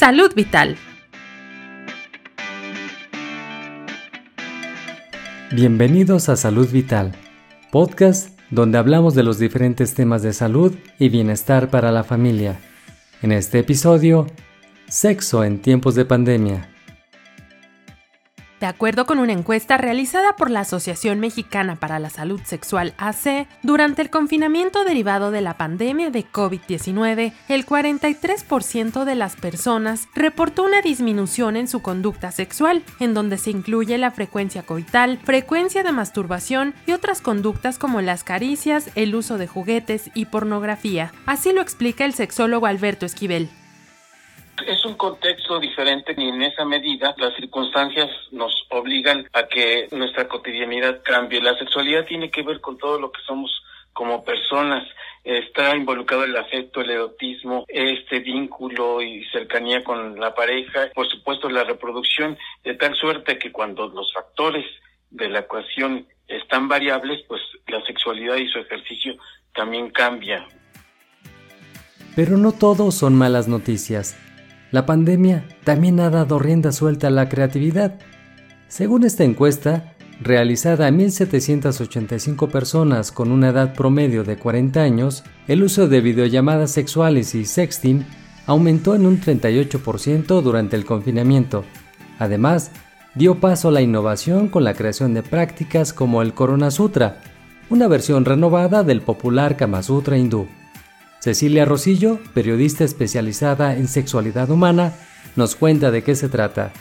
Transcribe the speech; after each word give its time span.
Salud 0.00 0.32
Vital. 0.34 0.78
Bienvenidos 5.52 6.30
a 6.30 6.36
Salud 6.36 6.70
Vital, 6.70 7.12
podcast 7.70 8.30
donde 8.48 8.78
hablamos 8.78 9.14
de 9.14 9.24
los 9.24 9.38
diferentes 9.38 9.92
temas 9.92 10.22
de 10.22 10.32
salud 10.32 10.74
y 10.98 11.10
bienestar 11.10 11.68
para 11.68 11.92
la 11.92 12.02
familia. 12.02 12.58
En 13.20 13.30
este 13.30 13.58
episodio, 13.58 14.26
sexo 14.88 15.44
en 15.44 15.60
tiempos 15.60 15.96
de 15.96 16.06
pandemia. 16.06 16.70
De 18.60 18.66
acuerdo 18.66 19.06
con 19.06 19.18
una 19.18 19.32
encuesta 19.32 19.78
realizada 19.78 20.36
por 20.36 20.50
la 20.50 20.60
Asociación 20.60 21.18
Mexicana 21.18 21.76
para 21.76 21.98
la 21.98 22.10
Salud 22.10 22.42
Sexual 22.44 22.92
AC, 22.98 23.48
durante 23.62 24.02
el 24.02 24.10
confinamiento 24.10 24.84
derivado 24.84 25.30
de 25.30 25.40
la 25.40 25.56
pandemia 25.56 26.10
de 26.10 26.26
COVID-19, 26.30 27.32
el 27.48 27.64
43% 27.64 29.04
de 29.04 29.14
las 29.14 29.36
personas 29.36 30.08
reportó 30.14 30.64
una 30.64 30.82
disminución 30.82 31.56
en 31.56 31.68
su 31.68 31.80
conducta 31.80 32.32
sexual, 32.32 32.84
en 33.00 33.14
donde 33.14 33.38
se 33.38 33.50
incluye 33.50 33.96
la 33.96 34.10
frecuencia 34.10 34.62
coital, 34.62 35.18
frecuencia 35.24 35.82
de 35.82 35.92
masturbación 35.92 36.74
y 36.86 36.92
otras 36.92 37.22
conductas 37.22 37.78
como 37.78 38.02
las 38.02 38.24
caricias, 38.24 38.90
el 38.94 39.14
uso 39.14 39.38
de 39.38 39.46
juguetes 39.46 40.10
y 40.12 40.26
pornografía. 40.26 41.14
Así 41.24 41.54
lo 41.54 41.62
explica 41.62 42.04
el 42.04 42.12
sexólogo 42.12 42.66
Alberto 42.66 43.06
Esquivel 43.06 43.48
es 44.66 44.84
un 44.84 44.94
contexto 44.94 45.58
diferente 45.58 46.14
y 46.16 46.28
en 46.28 46.42
esa 46.42 46.64
medida 46.64 47.14
las 47.18 47.34
circunstancias 47.36 48.08
nos 48.30 48.52
obligan 48.70 49.26
a 49.32 49.46
que 49.46 49.88
nuestra 49.92 50.28
cotidianidad 50.28 51.02
cambie. 51.02 51.40
La 51.40 51.58
sexualidad 51.58 52.04
tiene 52.06 52.30
que 52.30 52.42
ver 52.42 52.60
con 52.60 52.78
todo 52.78 52.98
lo 52.98 53.10
que 53.12 53.20
somos 53.26 53.50
como 53.92 54.24
personas. 54.24 54.86
Está 55.24 55.76
involucrado 55.76 56.24
el 56.24 56.36
afecto, 56.36 56.80
el 56.80 56.90
erotismo, 56.90 57.64
este 57.68 58.20
vínculo 58.20 59.02
y 59.02 59.24
cercanía 59.26 59.84
con 59.84 60.18
la 60.18 60.34
pareja, 60.34 60.88
por 60.94 61.08
supuesto 61.08 61.50
la 61.50 61.64
reproducción, 61.64 62.38
de 62.64 62.74
tal 62.74 62.94
suerte 62.94 63.38
que 63.38 63.52
cuando 63.52 63.88
los 63.88 64.12
factores 64.12 64.64
de 65.10 65.28
la 65.28 65.40
ecuación 65.40 66.06
están 66.26 66.68
variables, 66.68 67.22
pues 67.28 67.42
la 67.66 67.84
sexualidad 67.84 68.36
y 68.36 68.48
su 68.48 68.58
ejercicio 68.58 69.16
también 69.54 69.90
cambia. 69.90 70.46
Pero 72.16 72.36
no 72.36 72.52
todo 72.52 72.90
son 72.90 73.14
malas 73.14 73.48
noticias. 73.48 74.16
La 74.70 74.86
pandemia 74.86 75.44
también 75.64 75.98
ha 76.00 76.10
dado 76.10 76.38
rienda 76.38 76.70
suelta 76.72 77.08
a 77.08 77.10
la 77.10 77.28
creatividad. 77.28 77.98
Según 78.68 79.04
esta 79.04 79.24
encuesta, 79.24 79.94
realizada 80.20 80.86
a 80.86 80.90
1.785 80.90 82.48
personas 82.48 83.10
con 83.10 83.32
una 83.32 83.48
edad 83.48 83.74
promedio 83.74 84.22
de 84.22 84.36
40 84.36 84.80
años, 84.80 85.24
el 85.48 85.64
uso 85.64 85.88
de 85.88 86.00
videollamadas 86.00 86.70
sexuales 86.70 87.34
y 87.34 87.46
sexting 87.46 88.04
aumentó 88.46 88.94
en 88.94 89.06
un 89.06 89.20
38% 89.20 90.40
durante 90.40 90.76
el 90.76 90.84
confinamiento. 90.84 91.64
Además, 92.18 92.70
dio 93.14 93.40
paso 93.40 93.68
a 93.68 93.72
la 93.72 93.82
innovación 93.82 94.48
con 94.48 94.62
la 94.62 94.74
creación 94.74 95.14
de 95.14 95.22
prácticas 95.22 95.92
como 95.92 96.22
el 96.22 96.34
Corona 96.34 96.70
Sutra, 96.70 97.22
una 97.70 97.88
versión 97.88 98.24
renovada 98.24 98.84
del 98.84 99.00
popular 99.00 99.56
Kama 99.56 99.82
Sutra 99.82 100.16
hindú. 100.16 100.46
Cecilia 101.20 101.66
Rosillo, 101.66 102.18
periodista 102.32 102.82
especializada 102.82 103.74
en 103.74 103.88
sexualidad 103.88 104.48
humana, 104.48 104.96
nos 105.36 105.54
cuenta 105.54 105.90
de 105.90 106.02
qué 106.02 106.14
se 106.14 106.30
trata. 106.30 106.72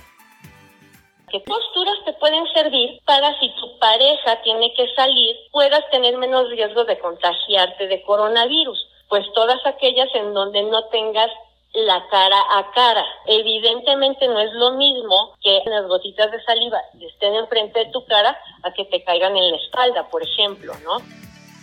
¿Qué 1.30 1.42
posturas 1.42 1.98
te 2.06 2.14
pueden 2.14 2.46
servir 2.54 3.02
para 3.06 3.38
si 3.42 3.50
tu 3.60 3.78
pareja 3.80 4.42
tiene 4.42 4.74
que 4.78 4.88
salir, 4.96 5.36
puedas 5.52 5.82
tener 5.92 6.18
menos 6.18 6.50
riesgo 6.50 6.86
de 6.86 6.98
contagiarte 7.00 7.88
de 7.88 8.02
coronavirus? 8.04 8.80
Pues 9.10 9.26
todas 9.36 9.60
aquellas 9.66 10.08
en 10.16 10.34
donde 10.34 10.64
no 10.64 10.86
tengas 10.86 11.30
la 11.74 12.08
cara 12.10 12.40
a 12.56 12.72
cara. 12.72 13.06
Evidentemente 13.26 14.26
no 14.26 14.40
es 14.40 14.54
lo 14.54 14.72
mismo 14.78 15.36
que 15.44 15.62
las 15.66 15.86
gotitas 15.86 16.32
de 16.32 16.42
saliva 16.44 16.80
estén 17.02 17.36
enfrente 17.36 17.78
de 17.80 17.92
tu 17.92 18.06
cara 18.06 18.40
a 18.64 18.72
que 18.72 18.86
te 18.86 19.04
caigan 19.04 19.36
en 19.36 19.52
la 19.52 19.58
espalda, 19.58 20.08
por 20.10 20.24
ejemplo, 20.24 20.74
¿no? 20.86 20.98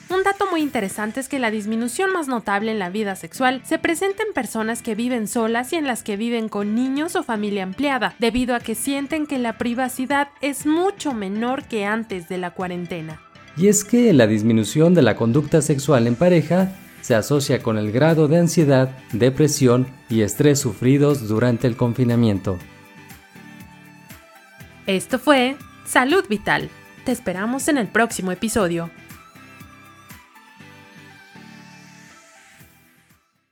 Un 0.08 0.22
dato 0.22 0.46
muy 0.48 0.60
interesante 0.60 1.18
es 1.18 1.28
que 1.28 1.40
la 1.40 1.50
disminución 1.50 2.12
más 2.12 2.28
notable 2.28 2.70
en 2.70 2.78
la 2.78 2.90
vida 2.90 3.16
sexual 3.16 3.60
se 3.64 3.78
presenta 3.78 4.22
en 4.22 4.32
personas 4.32 4.80
que 4.80 4.94
viven 4.94 5.26
solas 5.26 5.72
y 5.72 5.76
en 5.76 5.86
las 5.86 6.04
que 6.04 6.16
viven 6.16 6.48
con 6.48 6.76
niños 6.76 7.16
o 7.16 7.24
familia 7.24 7.64
ampliada, 7.64 8.14
debido 8.20 8.54
a 8.54 8.60
que 8.60 8.76
sienten 8.76 9.26
que 9.26 9.38
la 9.38 9.58
privacidad 9.58 10.28
es 10.40 10.64
mucho 10.64 11.12
menor 11.12 11.64
que 11.64 11.84
antes 11.84 12.28
de 12.28 12.38
la 12.38 12.52
cuarentena. 12.52 13.20
Y 13.56 13.66
es 13.66 13.84
que 13.84 14.12
la 14.12 14.28
disminución 14.28 14.94
de 14.94 15.02
la 15.02 15.16
conducta 15.16 15.60
sexual 15.60 16.06
en 16.06 16.14
pareja 16.14 16.70
se 17.00 17.16
asocia 17.16 17.60
con 17.60 17.76
el 17.76 17.90
grado 17.90 18.28
de 18.28 18.38
ansiedad, 18.38 18.90
depresión 19.12 19.88
y 20.08 20.22
estrés 20.22 20.60
sufridos 20.60 21.26
durante 21.26 21.66
el 21.66 21.76
confinamiento. 21.76 22.58
Esto 24.86 25.18
fue 25.18 25.56
Salud 25.84 26.24
Vital. 26.28 26.70
Te 27.04 27.10
esperamos 27.10 27.66
en 27.66 27.78
el 27.78 27.88
próximo 27.88 28.30
episodio. 28.30 28.90